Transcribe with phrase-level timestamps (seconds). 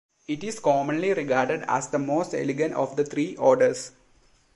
[0.27, 3.91] It is commonly regarded as the most elegant of the three orders.